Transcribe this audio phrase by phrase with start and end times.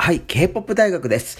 [0.00, 1.36] はい、K-POP 大学です。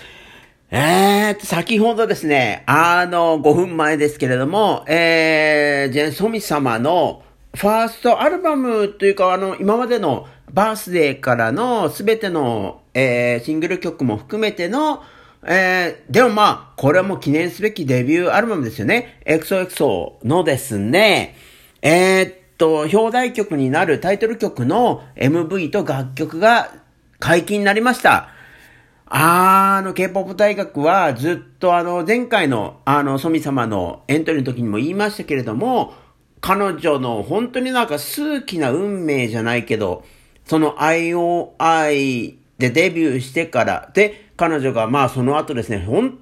[0.70, 7.22] えーと、先ほどですね、あの、5分前ですけれども、えー、ジェン・ソミ様の
[7.54, 15.02] ファーストアルバムというか、あの、今までのバースデーからのすべての、えー、シングル曲も含めての、
[15.42, 19.22] えー、でもまあ、これはもう記念すべきデビューアルバムですよね。
[19.24, 21.34] XOXO のですね、
[21.80, 26.74] えー、っと、表題曲になるタイトル曲の MV と楽曲が
[27.18, 28.34] 解禁になりました。
[29.12, 35.94] あの、K-POP 大学はずっとあの、前回のあの、ソミ様のエントリーの時にも言いましたけれども、
[36.40, 40.04] 彼女の本当になんか数奇な運命じゃないけど、
[40.44, 46.20] その IOI でデビューしてから、で、彼女がまあその後ですね、本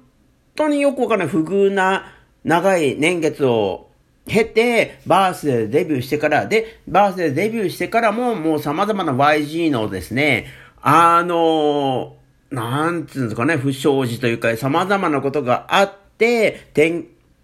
[0.55, 2.11] 当によくわからない不遇な
[2.43, 3.91] 長い年月を
[4.25, 10.47] 経て、バースでデビューしてから、で、バースでデビューしてからも、もう様々な YG のですね、
[10.81, 12.15] あの
[12.51, 16.59] なんつうんですかね、不祥事というか、様々なことがあって、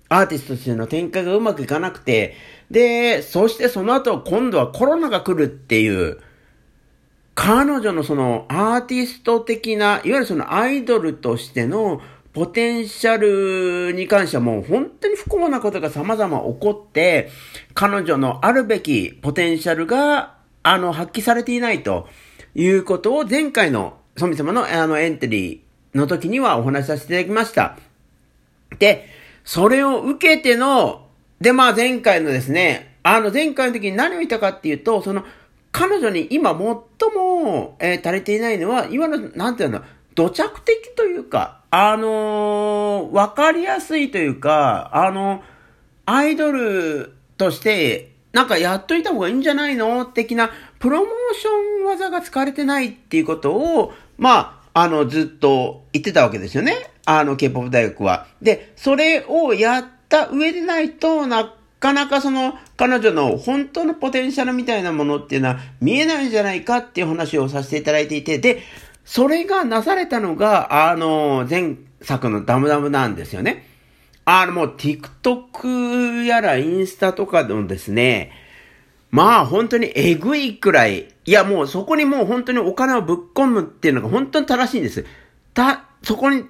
[0.09, 2.35] アーティストとしての展開がうまくいかなくて、
[2.71, 6.19] で、そしてその後、今度はコロナが来るっていう、
[7.35, 12.01] 彼女のそのアーティスト的な、いわゆるそのアイドルとしての
[12.33, 17.29] ポテンシャルに関してはもう本当に不幸なことが様々起こって、
[17.73, 22.07] 彼女のあるべきポテンシャルが、あの、発揮されていないと
[22.55, 27.77] いうことを前回のソミ様のあのエントリーの時にはお話しさせていただきました。
[28.79, 29.07] で、
[29.43, 31.07] それを受けての、
[31.39, 35.23] で、まあ前回のですね、あの前回の時に何を言ったかっていうと、その、
[35.71, 36.57] 彼女に今最
[37.13, 39.81] も、えー、足りていないのは、いわゆる、なんていうの、
[40.15, 45.43] 土着的というか、あのー、わかりやすいというか、あの、
[46.05, 50.05] アイドルとして、なんかやっといた方がいいんじゃないの？
[50.05, 50.49] 的な、
[50.79, 56.91] プロモーション技が使われてないっていうことを、まあ、あの、ずっと言ってたわけですよね。
[57.05, 58.27] あの、K-POP 大学は。
[58.41, 68.63] で、それをやった上でないとなかなかその、彼女の本当のポテンシャルみたいなものっていうのは見えないんじゃないかっていう話をさせていただいていて、で、
[69.05, 73.67] それがなされたのが、あの、前作のダムダムなんですよね。
[74.25, 78.31] あの、もう TikTok やらインスタとかでもですね、
[79.11, 85.05] まあ本当にえぐいくらい、いやもうそこにもう本当にお金をぶっ込むっていうのが本当に正しいんです。
[85.53, 86.45] た、そこに、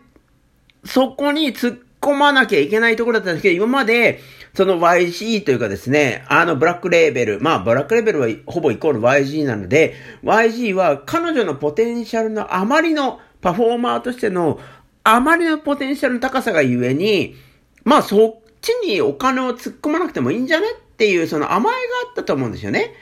[0.83, 4.19] そこに突っ込まなきゃいけないところだったんですけど、今まで、
[4.55, 14.59] その YG というかですね、あのブラックレーベル、まあブラックレーベルはほぼイコール YG なので、YG は彼女のポテンシャルのあまりのパフォーマーとしての
[15.03, 17.35] あまりのポテンシャルの高さがゆえに、
[17.83, 22.93] まあそっちにお金を突っ込まなくてもいいんじゃねっていうその甘えがあったと思うんですよね。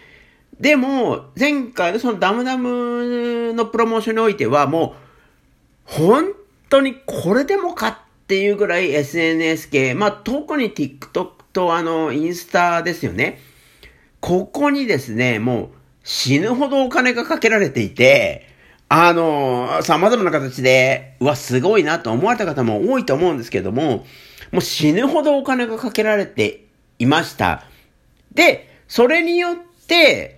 [0.59, 4.95] でも、前回のそのダムダムのプロモーションにおいてはも
[5.87, 6.33] う、本
[6.69, 13.39] 当にこれでもかっていうぐらい SNS 系、まあ特に TikTok とあの、インスタですよね。
[14.21, 15.69] ここにですね、もう
[16.03, 18.47] 死ぬほどお金がかけられていて、
[18.89, 24.05] あの、様々な形で、うわ、すごいなと思われた方も多いと思うんですけども、
[24.51, 26.65] もう死ぬほどお金がかけられて
[26.99, 27.65] いました。
[28.33, 29.55] で、それによっ
[29.87, 30.37] て、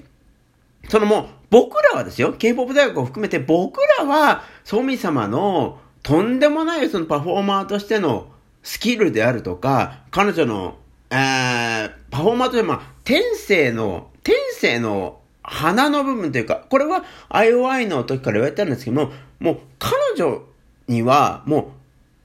[0.90, 8.28] そのもう、僕らはですよ、K-POP 大学を含めて僕らは、ソミ様のとんでもないそのパフォーマーとしての
[8.62, 10.78] スキルであるとか、彼女の、
[11.10, 20.42] えー、パフォーマーとして、まあ、天性の、天性の花の部分というか、これは IOI の時から言われてるんですけども、もう彼女
[20.88, 21.66] にはもう、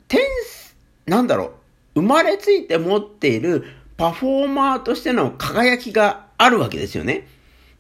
[0.09, 0.21] 天、
[1.07, 1.53] なんだろ
[1.95, 3.65] う、生まれついて持っている
[4.01, 7.29] パフォーマーとしての輝きがあるわけですよね。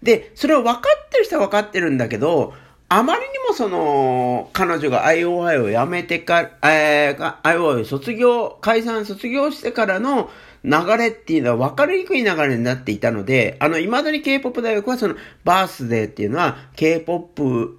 [0.03, 2.53] で、それを分かってる人は分かってるんだけど、
[2.91, 10.28] あまりにもその、彼女が IOI を辞めてから、えー、IOI を卒業、解散卒業してからの
[10.62, 15.14] 流れっていうのは分かりにくい流れになっていたので、あの、未だに K-POP 大学はその、
[15.44, 17.78] バースデーっていうのは K-POP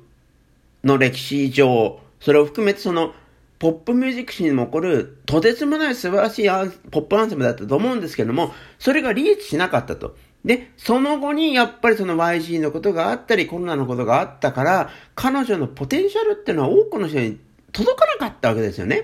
[0.83, 3.13] の歴史上、それを含めてその、
[3.61, 6.47] ポップミュージック史にも起こる、とてつもない素晴らしい
[6.89, 10.17] ポップアンセムだったと思うんですけども、それがリーチしなかったと。
[10.43, 17.39] で、その後にやっぱりその YG のことがあったり、コロナのことがあったから、彼女のポテンシャルっていうのは多くの人に
[17.71, 19.03] 届かなかったわけですよね。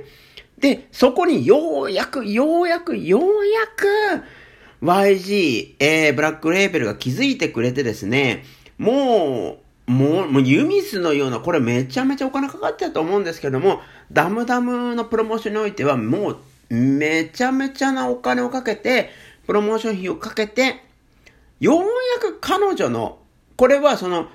[0.57, 3.85] で、そこにようやく、ようやく、ようやく、
[4.81, 8.43] YG、えー、ブラックレーベルが気づいてくれてですね、
[8.79, 13.81] もう、もう、もうユミスのような、これめちゃめちゃお金かかってたと思うんですけども、
[14.11, 16.37] ダムダムのプロモーションにおいては、もう、
[16.69, 19.09] めちゃめちゃなお金をかけて、
[19.45, 20.83] プロモーション費をかけて、
[21.61, 21.87] ようや
[22.19, 23.19] く彼女の、
[23.55, 24.27] これはその、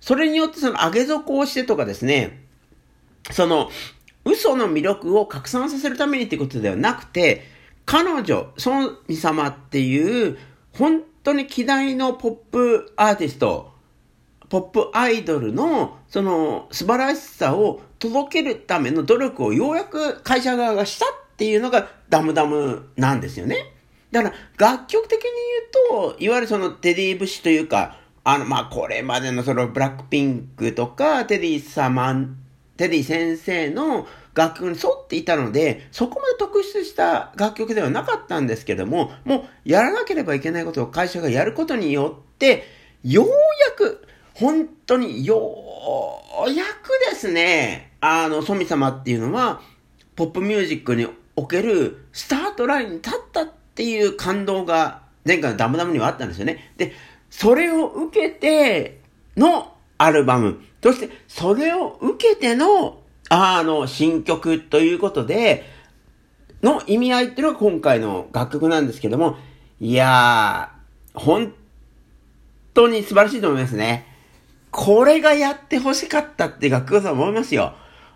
[0.00, 2.44] それによってその上げ底をしてとかですね、
[3.32, 3.70] その、
[4.24, 7.44] 嘘の魅力を拡散させるためにってことではなくて、
[7.84, 10.38] 彼女、孫美様っていう、
[10.72, 13.71] 本当に希代のポップアーティスト、
[14.52, 21.08] ポップアイドルの、その、素晴らしさを届けるための努力をようやく会社側がしたっ
[21.38, 23.72] ていうのがダムダムなんですよね。
[24.10, 24.34] だから、
[24.74, 25.30] 楽曲的に
[25.90, 32.14] 言うと、いわゆるそのテディ節というか、あの、まあ、これまでのそのブラックピンクとか、テディ様、
[32.76, 42.64] テディ先生の楽曲に沿っていたので、そこまで特筆した楽曲ではなかったんですけども、もうやらなければいけないことを会社がやることによって、
[43.02, 43.32] ようや
[43.74, 45.36] く、本当によ
[46.46, 49.60] うやくですね、あの、ソミ様っていうのは、
[50.16, 51.06] ポップミュージックに
[51.36, 56.72] おけるスタートラインに立ったっていう感動が前回のダムダムにはあったんですよね。
[56.76, 56.92] で、
[57.30, 59.00] それを受けて
[59.36, 63.02] のアルバム、そしてそれを受けての
[63.34, 65.64] あの、新曲ということで、
[66.62, 69.36] の意味合いっていうのが今回の楽曲なんですけども、
[69.80, 71.54] いやー、本
[72.74, 74.06] 当に素晴らしいと思いますね。
[74.72, 77.74] これがやって欲しかったって楽曲だと思いますよ。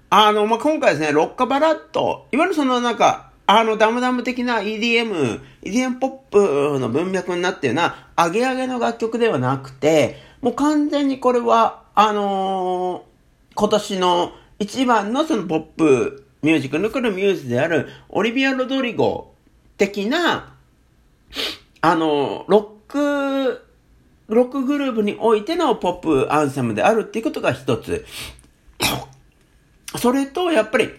[0.08, 19.34] あの、まあ、今回ですね、ロッカバラット、いわゆるそのなんか、あの、ダムダム的な EDM、EDM ポップの文脈になってるような、アゲアゲの楽曲ではなくて、もう完全にこれは、あのー、今年の一番のそのポップミュージックの来るミューズである、オリビア・ロドリゴ
[19.76, 20.54] 的な、
[21.82, 23.65] あの、ロック、
[24.28, 28.04] ロックグループにおいてのポップアンセムであるっていうことが一つ。
[29.98, 30.90] それと、やっぱり、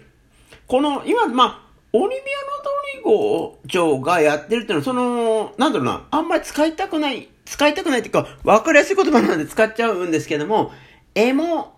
[0.65, 2.23] この、今、まあ、オリビア・ロ
[2.63, 10.71] ドリゴ長がやってるっていうのは、その、なんだろうな、あんまり使いたくない、使いたくないっていうか、わかりやすい言葉なんで使っちゃうんですけども、
[11.15, 11.77] エモ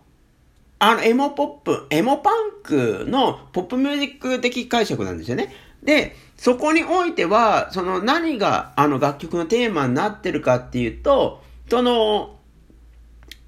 [0.82, 5.54] あの、エモポップ、エモパンクのポップミュージック的解釈なんですよね。
[5.84, 12.38] で、そこにおいては、その何があの楽曲のテーマになってるかっていうと、その、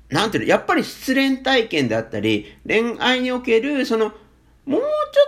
[0.09, 4.11] なんていうの、やっぱり失恋体験であったり、恋愛における、その、
[4.65, 4.83] もうちょ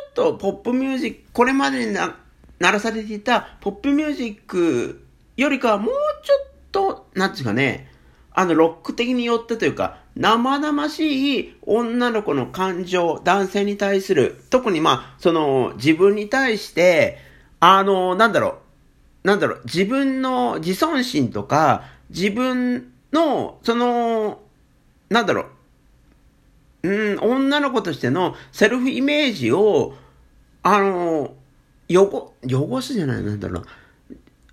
[0.10, 2.18] っとポップミュージック、これまでにな、
[2.60, 5.06] 鳴らされていたポップミュージック
[5.38, 7.90] よりかはもうちょっと、なんていうかね、
[8.34, 17.18] あの、ロック的によってというか、生々しい女の子の感情、男性に対する、特にまあ、その、自分に対して、
[17.60, 18.60] あの、なんだろ
[19.24, 24.40] う、なんだろう、自分の自尊心とか、自分の、その、
[25.10, 25.46] なんだろ
[26.84, 29.96] う、うん、女の子としてのセルフイメージを、
[30.62, 31.34] あの、
[31.90, 33.64] 汚、汚すじゃない、なんだろう。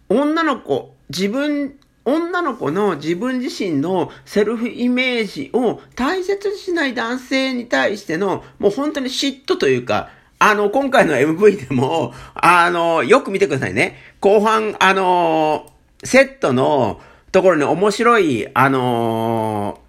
[0.08, 13.98] 女の子、自分女の子の自分自身のセルフイメージを大切にしない男性に対しての、もう本当に嫉妬というか、あの、今回の MV でも、あの、よく見てくださいね。
[14.20, 15.70] 後半、あの、
[16.02, 17.00] セットの
[17.30, 19.80] ところに面白い、あの、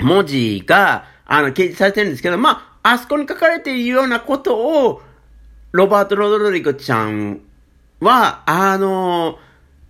[0.00, 5.02] 文字が、あの、掲示されてるんですけど、まあ、あそこに書かれているようなことを、
[5.72, 7.40] ロバート・ロドリゴちゃん
[8.00, 9.38] は、あの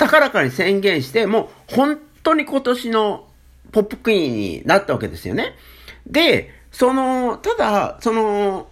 [0.00, 3.28] 高らかに宣言して、もう本当に今年の
[3.70, 5.52] ポップクイーンになったわけですよね。
[6.06, 8.68] で、その、ただ、その、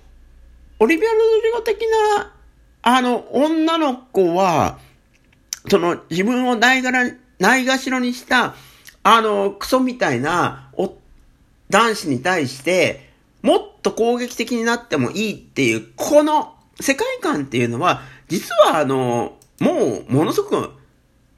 [0.78, 1.82] オリビア・ロドリゴ的
[2.16, 2.32] な、
[2.80, 4.78] あの、女の子は、
[5.68, 8.54] その、自分をないがら、ないがしろにした、
[9.02, 10.94] あの、クソみたいな、お、
[11.68, 13.10] 男子に対して、
[13.42, 20.77] もっと攻撃的になってもいいっていう、この世界観っていうのは、実はあの、もう、ものすごく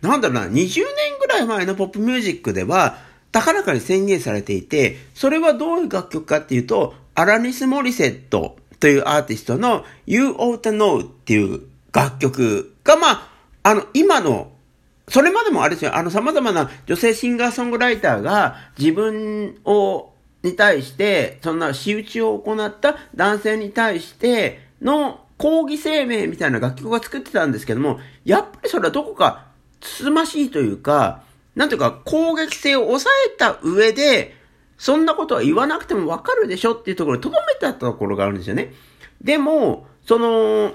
[0.02, 2.98] なんだろうな、20年ぐらい前のポップミュージックでは、
[3.32, 11.60] 高らかに宣言されていて、それはどういう楽曲かっていうと、アラニス・モリセットというアーティストの You Ought to Know っていう
[11.92, 13.28] 楽曲が、まあ、
[13.62, 14.52] あの、今の、
[15.08, 29.49] それまでもあれですよ、あの、様々な女性シンガーソングライターが自分を、に対して、そんな仕打ちを行った男性に対しての抗議声明みたいな楽曲を作ってたんですけども、やっぱりそれはどこか
[29.80, 31.22] つつましいというか、
[31.54, 34.34] なんていうか攻撃性を抑えた上で、
[34.78, 38.72] そんなことは言わなくてもわかるでしょっていうところに留めたところがあるんですよね。
[39.22, 40.72] でも、その、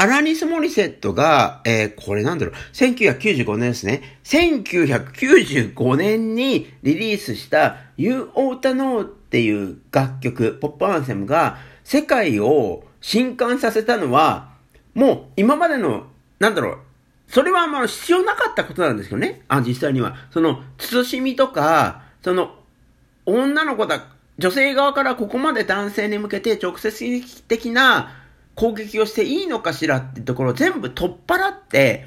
[0.00, 4.18] アラニス・モリセットが、えー、これなんだろう、1995年ですね。
[4.24, 14.50] 1995年にリリースした You Oughta Know っていう楽曲、ポップアンセムが世界を震撼させたのは、
[14.94, 16.06] もう今までの、
[16.38, 16.78] なんだろう、
[17.28, 19.42] それはまあ必要なかったことなんですけどね。
[19.48, 20.16] あ、実際には。
[20.30, 22.54] その、慎みとか、その、
[23.26, 24.06] 女の子だ、
[24.38, 28.14] 女性側からここまで男性に向けて直接的な
[28.54, 32.06] 攻撃をしていいのかしらってところを全部取っ払って、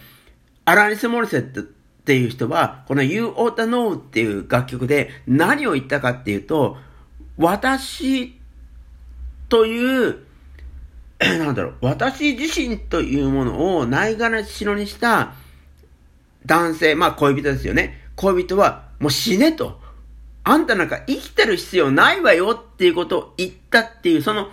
[0.66, 6.78] アラニス・モリセットっていう人は、この You Ought to Know っていう楽曲で何を言ったかっていうと、
[7.38, 8.40] 私
[9.50, 10.18] という、
[11.38, 15.36] なんだろう、私自身というものをないがらしろにした
[16.46, 18.02] 男性、まあ恋人ですよね。
[18.16, 19.80] 恋人はもう死ねと。
[20.44, 24.50] あんたなんか生きてる必要ないわよっていうことを言ったっていう、その、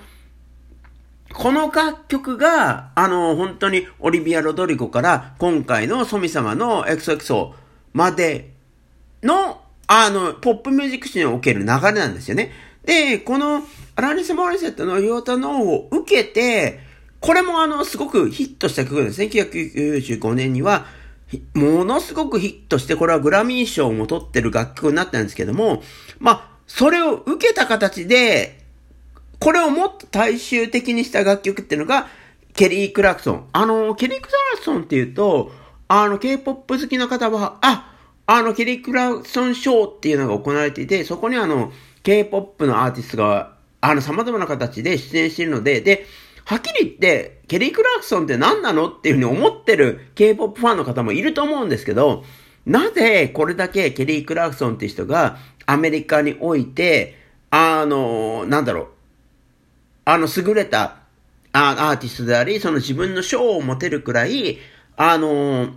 [1.33, 7.53] この楽曲が、あの、本当にオリビア・ロドリゴから今回のソミ様の XXO
[7.95, 8.51] まで
[9.23, 12.53] の、あの、ポップミュージック史における流れなんですよね。
[12.85, 13.63] で、この
[13.99, 16.79] アラニス・モリセットのヨータノーを受けて、
[17.19, 19.27] これもあの、すごくヒットした曲なんですね。
[19.27, 20.87] 1995年には、
[21.55, 25.83] ものすごくヒットして、これはグラミー賞も取ってる楽曲になったんですけども、
[26.21, 28.61] まあ、それを受けた形で、
[29.41, 32.07] これをもっと大衆的にした楽曲っていうのが、
[32.55, 33.49] ケリー・クラクソン。
[33.53, 35.51] あの、ケリー・クラクソンっていうと、
[35.89, 41.73] あの、K-POP 好きな方は、あ、あの、ケリー・クラクソンショーっていうのが行われていて、そこにあの、
[42.05, 46.07] K-POP のアーティストが、あの、様々な形で出演しているので、で、
[46.45, 52.25] はっきり言って、ケリー・クラークソンって何なのっていうふうに思ってる K-POP ファンの方もいると思うんですけど、
[52.65, 57.19] なぜこれだけケリー・クラークソンって人がアメリカにおいて、
[57.51, 58.87] あの、なんだろう、
[60.07, 60.97] あの、優れた
[61.53, 64.59] アーティストであり、その自分の賞を持てるくらい、
[64.97, 65.75] あの、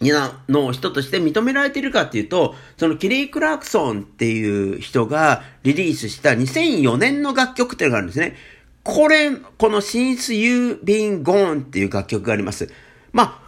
[0.00, 8.36] 皆の人として認められているかっていうと、そのキリー・クラークソンっていう人がリリースした2004年の楽曲っていうのがあるんですね。
[8.82, 12.70] これ、この Since You Been Gone っていう楽曲があります。
[13.12, 13.46] まあ、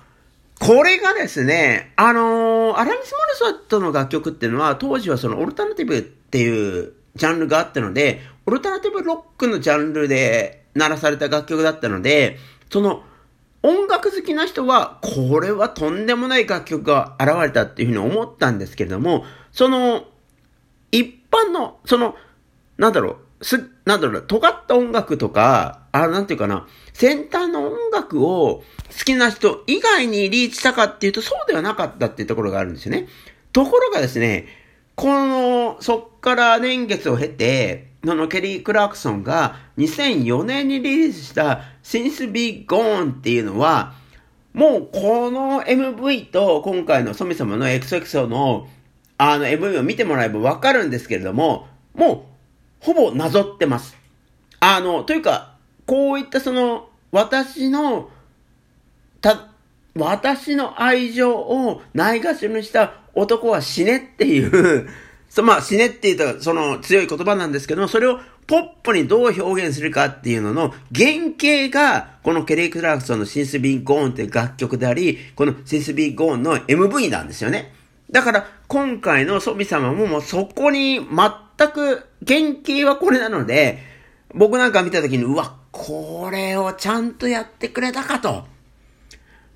[0.59, 12.39] これがですね、あのー、アラミス・モルソットの楽曲っていうのは、当時はそのオルタナティブっていうジャンルがあったので、オルタナティブロックのジャンルで鳴らされた楽曲だったので、
[12.71, 13.05] その、
[13.63, 20.05] 音楽好きな人は、これはとんでもない楽曲が現れたっていうふうに思ったんですけれども、その、
[20.93, 22.15] 一般の、その、
[22.77, 28.63] なんだろう、す、なんだろう、尖った音楽とか、あ、なんていうかな、先端の音楽を
[28.97, 33.09] 好きな人以外にリーチしたかっていうと、そうではなかったっていうところがあるんですよね。
[33.53, 34.47] ところがですね、
[34.95, 43.95] この、そっから年月を経て、そのケリー・クラークソンが2004年にリリースした Since Be Gone っていうのは、
[44.53, 48.69] もうこの MV と今回のソミ様の XXO の
[49.19, 52.29] あの MV を見てもらえばわかるんですけれども、も
[52.83, 53.97] うほぼなぞってます。
[54.61, 58.11] あの、というか、こういったその、私の、
[59.21, 59.49] た、
[59.97, 64.89] 私の愛情をないがしろにした男は死ねっていう
[65.43, 77.75] まあ死ねって言ったその強い言葉なんですけども、それをポップにどう表現するかっていうのの原型が、このケリー・クラークソンのシンス・ビー・ゴーンっていう楽曲であり、このシンス・ビー・ゴーンの MV なんですよね。
[78.11, 83.79] だから、今回のソビ様ももうそこに全く原型はこれなので、
[84.35, 88.47] 僕なんか見た時に、うわ、これをちゃんとやってくれたかと。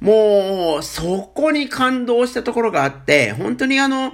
[0.00, 4.12] もう、そこに感動したところがあって、本当にあの、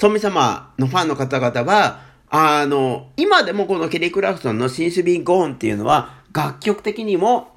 [0.00, 7.48] ソミ様のファンの方々は、あの、今でもこのケリー・クラフトンのシンス・ビン・ゴーンっていうのは、楽曲的にも、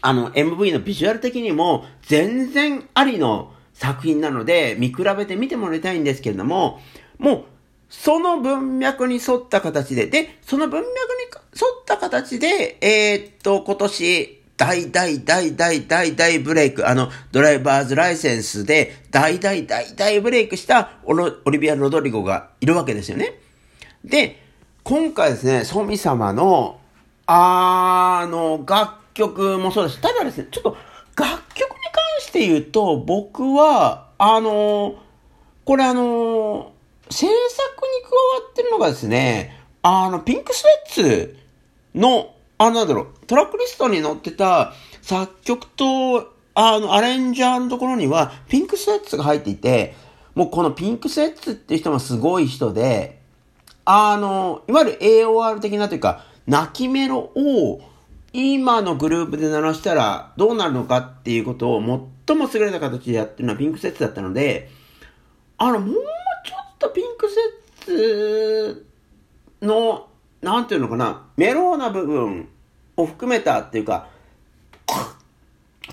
[0.00, 6.80] あの、MV のビジュアル的にも、全然ありの作品なので、見比べて見てもらいたいんですけれども、
[7.18, 7.44] もう、
[7.88, 10.92] その文脈に沿った形で、で、その文脈に
[11.54, 23.40] 沿った形で、えー、っと、今年、大大大大大大ブレイク、あの、ドライバーズライセンスで大大大大ブレイクしたオリビア・ロドリゴがいるわけですよね。
[24.04, 24.36] で、
[24.84, 26.78] 今回ですね、ソミ様の、
[27.24, 30.00] あの、楽曲もそうです。
[30.02, 30.76] ただですね、ちょっと
[31.16, 34.96] 楽曲に関して言うと、僕は、あの、
[35.64, 36.72] これあの、
[37.08, 38.14] 制作に加
[38.44, 41.36] わってるのがですね、あの、ピンクスウェッツ
[41.94, 49.94] の、あ、なんだろう、トラックリストに載ってた作曲と、あの、アレンジャーのところには、ピンクスウェッツが入っていて、
[50.34, 53.22] もうこのピンクスウェッツっていう人がすごい人で、
[53.86, 57.80] あの、いわゆる AOR 的なというか、泣きメロを
[58.34, 61.80] 今のグループで鳴らしたらどうなるのかっていうことを
[62.26, 64.68] 最も優れた形でやってるのはピンクセッツだったので、
[65.56, 65.94] あの、もう
[66.44, 68.86] ちょっとピンクセッツ
[69.62, 70.09] の、
[70.42, 72.48] なんていうのかな、メローな部分
[72.96, 74.08] を含めたっていうか、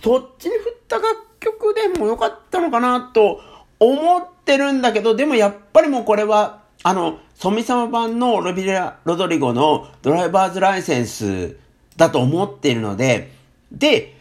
[0.02, 1.06] そっちに振った楽
[1.40, 3.42] 曲でもよかったのかなと
[3.80, 11.58] 思ってるんだけど、でもやっぱりもうこれはあの、ソミ様版のロビラ・ロドリゴのドライバーズライセンス
[11.98, 13.32] だと思っているので、
[13.72, 14.16] で、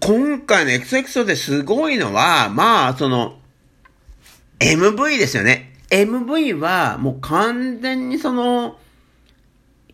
[0.00, 3.38] 今回の XXO ですごいのは、まあ、その、
[4.60, 5.72] MV ですよね。
[5.90, 8.76] MV はもう完全にその、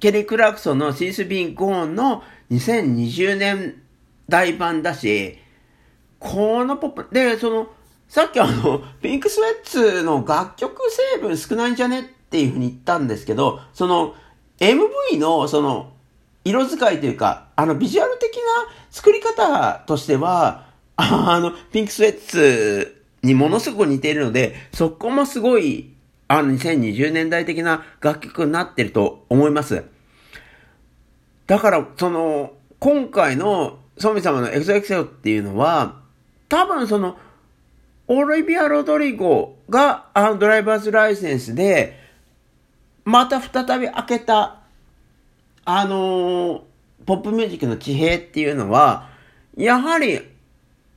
[0.05, 3.81] ケリー・クラクソンのシース・ビン・ゴーンの2020年
[4.29, 5.39] 代版だし、
[6.19, 7.69] このポップ、で、その、
[8.07, 10.79] さっきあの、 ピンクスウェッツの楽曲
[11.15, 14.15] 成分少ないんじゃねっていうふうに言ったんですけど、その、
[14.61, 15.95] MV のその、
[16.45, 18.43] 色使いというか、あの、ビジュアル的な
[18.91, 25.95] 作り方としては、あの、ピンクスウェッツにものすごく似ているので、そこもすごい、
[26.29, 29.94] あの、2020年代的な楽曲になってると思います。
[31.47, 36.01] だから、その、今回のソミ様のエクソエクセオっていうのは、
[36.49, 37.17] 多分その、
[38.07, 41.99] オリビア・ロドリゴがあのドライバーズライセンスで、
[43.05, 44.61] また再び開けた、
[45.65, 46.61] あのー、
[47.07, 49.09] ポップミュージックの地平っていうのは、
[49.57, 50.21] やはり、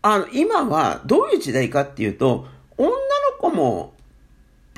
[0.02, 2.96] あの、今はどういう時代かっていうと、女の
[3.40, 3.94] 子も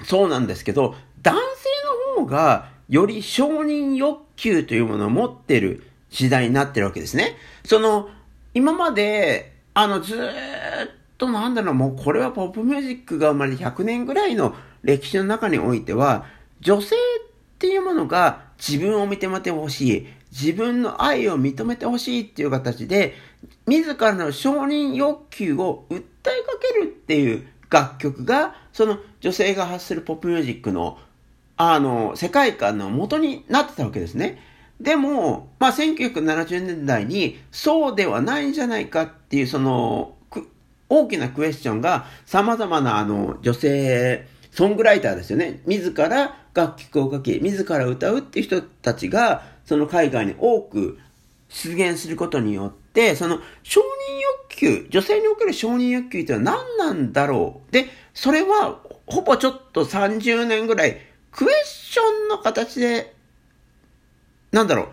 [0.03, 1.39] そうなんですけど、男性
[2.15, 7.35] の方がより承認欲求というものを持ってる時代になってるわけですね。
[7.65, 8.09] その、
[8.53, 10.19] 今まで、あの、ずっ
[11.17, 16.25] となんだろう、もうこれはポップミュージックが生まれて100年ぐらいの歴史の中においては、
[16.61, 16.99] 女性っ
[17.59, 23.15] ていうものが自分を認めてほしい、自分の愛を認めてほしいっていう形で、
[23.67, 26.03] 自らの承認欲求を訴えか
[26.73, 30.97] けるっていう楽曲が、その女性が発するポップミュージックの、
[31.61, 34.41] あの、世界観の元になってたわけですね。
[34.79, 40.15] でも、まあ、1970年代にそうではないんじゃないかっていう、その、
[40.87, 45.59] 大きなクエスチョンが様々なあの女性ソングライターですよね。
[45.65, 50.97] 自ら楽曲を書き、自ら歌うっていう人たちが、その海外に多く
[51.49, 53.83] 出現することによって、その承認
[54.47, 57.71] 欲求、女性における承認欲求ってのは何なんだろう。
[57.73, 61.08] で、それはほぼちょっと30年ぐらい
[61.39, 63.15] クエスチョンの形で、
[64.51, 64.89] なんだろ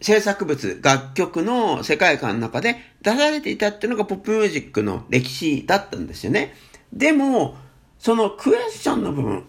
[0.00, 6.54] う、制作物、楽曲の世界観の中で出されていたっていうのがポップミュージックの歴史だったんですよね。
[6.90, 7.56] でも、
[7.98, 9.44] そのクエスチョンの部分、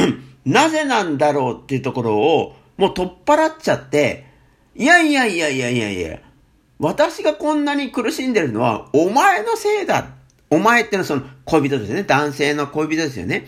[0.44, 4.26] なぜなんだろうっていうところをもう取っ払っちゃって、
[4.74, 6.20] いやいやいやいやいやいや、
[6.78, 10.06] 私がこんなに苦しんでるのはお前のせいだ。
[10.50, 12.02] お前ってのはその恋人ですよね。
[12.02, 13.46] 男性の恋人ですよね。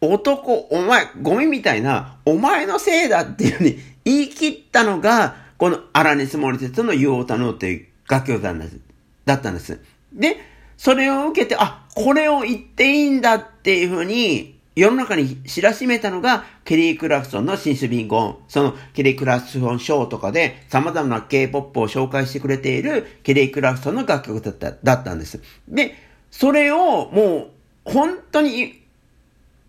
[0.00, 9.80] 男、お前、ゴミみたいな、お前のせいだっていうふうに言い切ったのが、このアラニス・モリセットのユオータノーという楽曲だったんです。
[10.12, 10.36] で、
[10.76, 18.36] それを受けて、あ、これを言っていいんだっていうふうに、世の中に知らしめたのが、ケリー・クラクソンのシンス・ビンゴン。
[18.48, 25.40] その、ケリー・クラクソンショーとかで、様々な K-POP を紹介してくれている、ケリー・クラクソンの楽曲だった、だったんです。
[25.66, 25.94] で、
[26.30, 27.48] それを、も
[27.86, 28.85] う、本当に、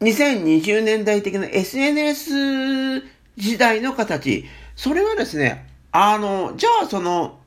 [0.02, 3.02] 2020年代的な SNS
[3.36, 4.46] 時代の形。
[4.76, 7.40] それはですね、あの、じゃあその、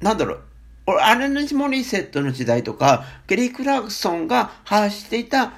[0.00, 0.40] なんだろう、
[0.86, 5.52] 俺、アレンジ・モリセットの時代とか、ケリー・クラクソンが発していた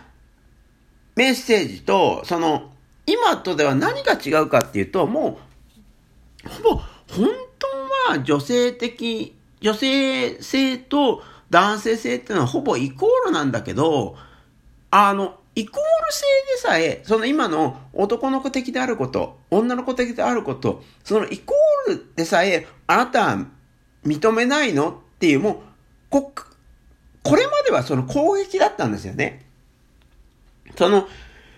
[1.15, 2.71] メッセージと、その、
[3.07, 5.39] 今とでは何が違うかっていうと、も
[6.45, 14.17] う、ほぼ、本当は女性的、女性性と男性性っていうのはほぼイコールなんだけど、
[14.91, 23.47] あの、イコール性でさえ、その今の男の子的であること、女の子的であること、そのイコールでさえ、あなたは
[24.05, 25.57] 認めないのっていう、もう、
[26.11, 26.33] こ、
[27.23, 29.47] これまではその攻撃だったんですよね。
[30.77, 31.09] その、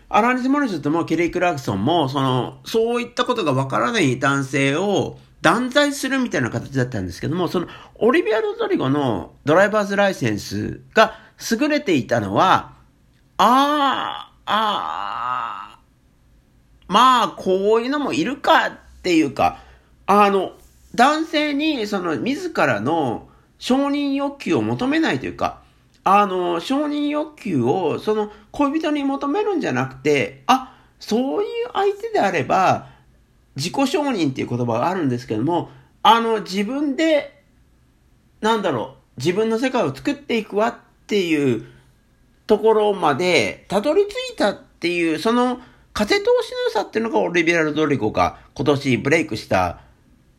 [0.09, 11.19] アランジ・モリスともケリー・クラークソンも、その、そういったことがわからない男性を断罪するみたいな形だったんですけども、その、オリビア・ロドリゴのドライバーズライセンスが
[11.51, 12.78] 優れていたのは、
[13.39, 15.79] ああ、ああ、
[16.89, 18.73] まあ、こういうのもいるかっ
[19.03, 19.63] ていうか、
[20.07, 20.53] あの、
[20.95, 25.63] 男性にその自らの承認欲求を求めないというか、
[26.03, 32.89] あの、承認欲求をその恋人に求めるんじゃなくて、あ、そういう相手であれば、
[33.55, 35.71] 自己承認っていう言葉があるんですけども、
[36.03, 37.45] あの、自分で、
[38.41, 41.67] なんだろう、自分の世界を作っていくわっていう
[42.49, 45.61] ところまでたどり着いたっていう、その
[45.93, 46.31] 風通しの
[46.65, 49.83] 良さっていうのがオリビアル・ドリゴが今年ブレイクした、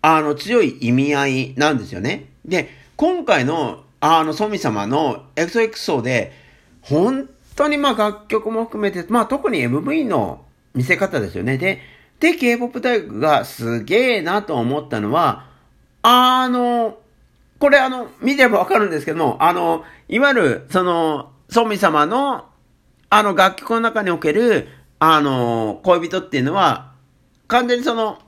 [0.02, 2.30] あの強い意味合いなんですよね。
[2.45, 6.32] で、今回のあの、ソミ様の XXO で、
[6.82, 11.58] 本当にまあ楽曲も含めて、まあ特に MV の見せ方ですよね。
[11.58, 11.82] で、
[12.19, 15.48] で、K-POP 大学がすげえなと思ったのは、
[16.02, 16.98] あの、
[17.60, 22.45] これあの、見ればわかるんですけども、あの、いわゆる、その、ソミ様の、
[23.09, 24.67] あの楽曲の中における、
[24.99, 26.93] あの、恋人っていうのは、
[27.47, 28.19] 完全にその、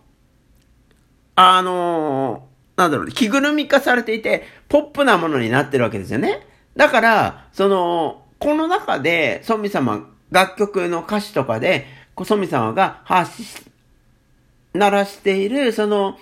[1.36, 6.48] あの、なんだろう、着ぐるみ化されていて、ポップなものになってるわけですよね。
[6.76, 11.86] だから、その、この中で、ソミ様、楽曲の歌詞とかで、
[12.26, 13.64] ソミ様が発し、
[14.74, 16.18] 鳴らしている、その、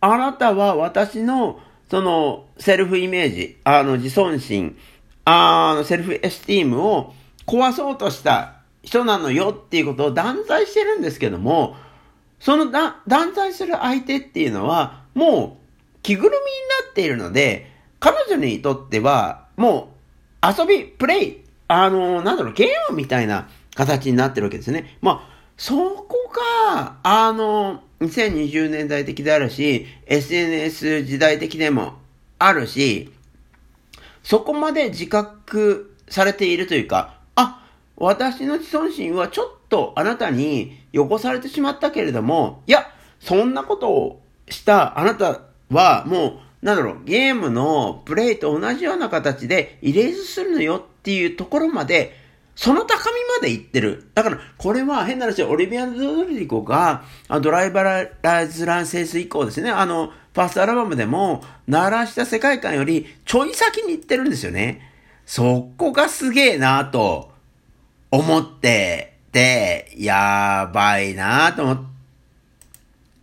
[0.00, 1.60] あなたは私の、
[1.90, 4.76] その、セルフイメージ、あの、自尊心、
[5.24, 7.14] あの、セルフエスティームを
[7.46, 11.76] 壊そうとした人なのよっていうことを断罪してるんですけども、
[12.40, 12.94] その断
[13.34, 15.62] 罪する相手っていうのは、もう、
[16.02, 16.40] 着ぐるみに
[16.86, 19.94] なっているので、彼女にとっては、も
[20.42, 24.98] う、遊び、プレイ、あの、なんだろう、ゲームみたいな形になってるわけですね。
[25.00, 26.32] まあ、そこ
[26.74, 31.94] が、あの、2020年代的であるし、SNS 時代的でも
[32.40, 33.12] あるし、
[34.22, 42.86] そこまで自覚されているというか、あ、私の自尊心はちょっとあなたに汚されてしまったけれども、いや、
[43.20, 52.16] そんなことをしたあなたはもう、なんだろう、ゲームのプレイと同じような形でイレースするのよっていうところまで
[52.54, 54.10] その高みまで行ってる。
[54.14, 57.02] だから、これは変な話、オリビアン・ドリコが、
[57.40, 57.82] ドライバ
[58.22, 64.90] ライズ・ランセンス以降ですね、あの、ファーストアルバムでも、鳴らした世界観より、ちょい先に行ってるんですよね。
[65.26, 67.32] そこがすげえなと、
[68.10, 71.92] 思ってて、やばいなと思って、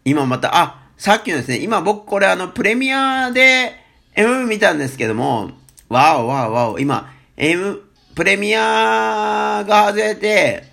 [0.06, 3.76] 今また、あ、さっきのですね、今僕これあの、プレミアで
[4.16, 5.52] M 見たんですけども、
[5.88, 7.82] わおわおわお、今、M、
[8.16, 10.64] プレミアが外れて、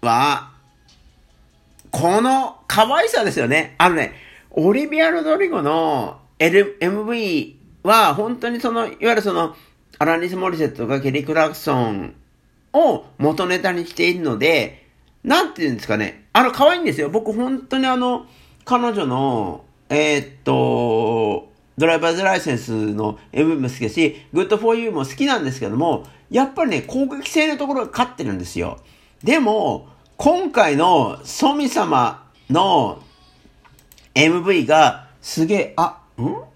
[0.00, 0.51] は、
[1.92, 3.74] この可愛さですよね。
[3.78, 4.14] あのね、
[4.50, 9.54] オリビア・ロドリゴの L MV は本当にその、いわゆるその、
[9.98, 12.14] アラニス・モリセットがケリー・クラクソン
[12.72, 14.86] を元ネタにしているので、
[15.22, 16.24] なんて言うんですかね。
[16.32, 17.10] あの、可愛いんですよ。
[17.10, 18.26] 僕本当にあの、
[18.64, 28.80] 彼女の、えー、っと、 drivers license の MV も好きだし、 good 4 u も好きなんですけども、やっぱりね、攻撃性のところが勝ってるんですよ。
[29.22, 29.91] でも、
[30.24, 33.02] 今回のソミ様の
[34.14, 36.22] MV がすげえ、あ、ん？
[36.22, 36.46] は、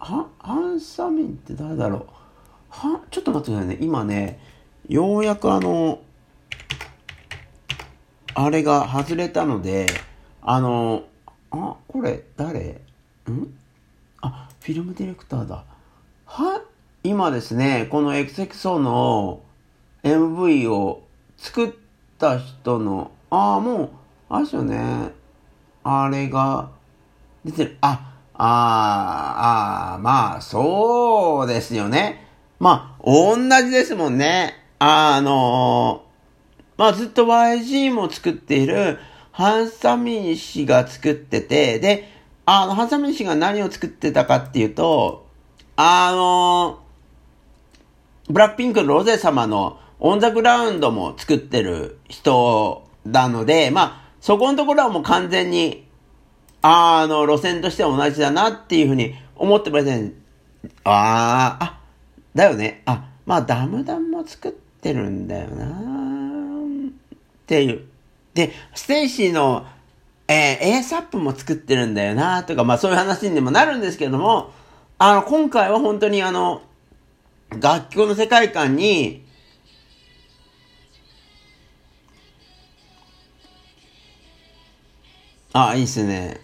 [0.00, 2.06] は、ハンサミンって誰だろう？
[2.70, 3.78] は、ちょっと待ってくださいね。
[3.80, 4.40] 今ね、
[4.88, 6.00] ようやくあの、
[8.34, 9.86] あれが外れたので、
[10.42, 11.04] あの、
[11.52, 12.80] あ、これ誰？
[13.30, 13.54] ん？
[14.22, 15.62] あ、フィルムディレクターだ。
[16.26, 16.60] は、
[17.04, 19.40] 今ですね、この XXO の
[20.02, 21.68] MV を作っ
[22.22, 23.90] た人の、ああ、もう、
[24.28, 25.10] あれですよね。
[25.82, 26.70] あれが、
[27.44, 27.78] 出てる。
[27.80, 32.28] あ、ああ、ああ、まあ、そうですよね。
[32.60, 34.54] まあ、同じですもんね。
[34.78, 36.04] あの
[36.76, 38.98] まあ、ずっと YG も作っている、
[39.32, 42.08] ハンサミン氏が作ってて、で、
[42.46, 45.26] あの、ハンサミ氏が何を作ってたかっていうと、
[45.76, 46.80] あの、
[48.28, 55.86] ブラックピンクのロゼ様のオンザグラウンドも作ってる人なので、まあ、そこのところはもう完全に、
[56.60, 60.12] ああの、路線としては同じだなっていうふうに思ってません。
[60.82, 61.80] ああ、あ、
[62.34, 62.82] だよね。
[62.84, 65.70] あ、まあ、 DUMB DUMB も作ってるんだよなっ
[67.46, 67.84] ていう。
[68.34, 69.66] で、 STAYC の
[70.26, 74.50] えー、ASAP も作ってるんだよなとか、まあそういう話にもなるんですけども、
[74.98, 76.62] あの、今回は本当にあの、
[77.60, 79.24] 楽曲の世界観に、
[85.54, 86.40] あ、いいっすね。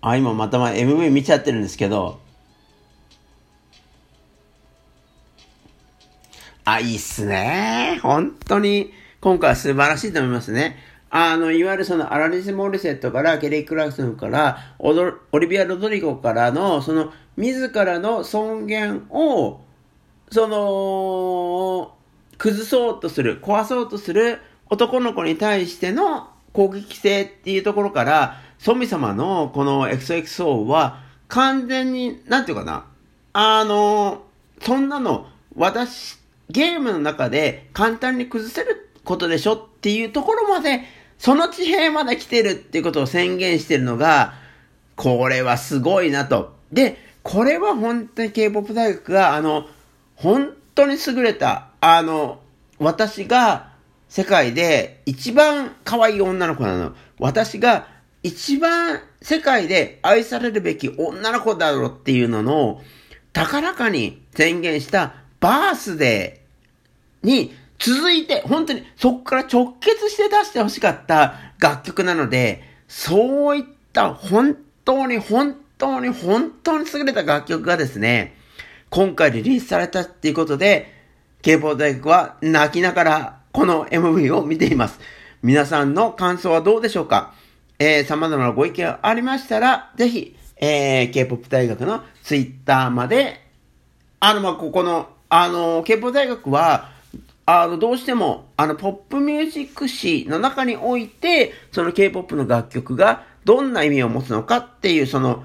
[0.00, 2.18] あ、今またま MV 見ちゃってるんですけど、
[6.64, 8.00] あ、いいっすね。
[8.02, 10.76] 本当に、今回は素晴らしいと思いますね。
[11.10, 19.60] あの、いわゆるそのアラニス・モリセットから、ケリー・クラクソンから、オリビア・ロドリゴからの、その、自らの尊厳を、
[20.32, 21.94] その、
[22.38, 32.86] 崩そうとする、壊そうとする男の子に対しての攻撃性っていうところから、ソミ様のこの XXO は完全に、なんていうかな、
[33.34, 34.22] あの、
[34.62, 36.16] そんなの、私、
[36.48, 40.84] ゲームの中で簡単に崩せることでしょっていうところまで
[41.18, 44.34] その地平まで来てるっていうことを宣言してるのが、
[44.96, 46.54] これはすごいなと。
[46.72, 49.66] で、これは本当に K-POP 大学が、あの、
[50.14, 52.40] 本当に優れた、あの、
[52.78, 53.70] 私が
[54.08, 56.94] 世界で一番可愛い女の子なの。
[57.18, 57.88] 私が
[58.22, 62.82] 一番世界で愛されるべき女の子だろうっていうのの、
[63.32, 78.36] 高らかに宣言したバースデーに続いて、本当にそこから直結して出してほしかった楽曲なので、そういった本当に本当に本当に優れた楽曲がですね、
[78.88, 80.92] 今回リリースされたっていうことで、
[81.42, 85.00] 慶報大学は泣きながらこの MV を見ています。
[85.42, 87.32] 皆さんの感想はどうでしょうか？
[87.78, 93.40] えー、様々なご意見がありましたら、ぜひ、えー、K-POP 大学の Twitter まで、
[94.20, 96.90] あの、まここの、あの、K-POP 大学は、
[97.46, 105.44] あの、どうしても、あの、ポップミュージック誌の中において、その K-POP の楽曲がどんな意味を持つのかっていう、その、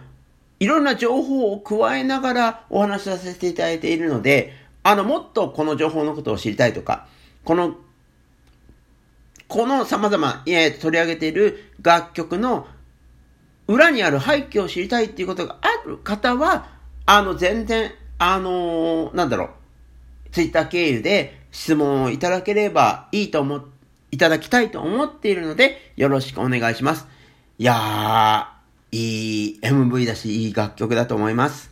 [0.60, 4.52] いろんな情報を加えながらお話しさせていただいているので、
[4.84, 7.08] あの、もっとこの情報のことを知りたいとか、
[7.46, 7.78] この、
[9.52, 12.68] この様々、え取り上げている楽曲の
[13.68, 16.70] 裏にある背景を知りたいっていうことがある方は、
[17.06, 19.50] あの、全然、あのー、なんだろ
[20.28, 23.66] う、ツイッター経由で質問をいただければいいと思、
[24.12, 27.06] いただきたいと思っているので、よろしくお願いします。
[27.58, 31.71] いやー、いい MV だし、いい楽曲だと思います。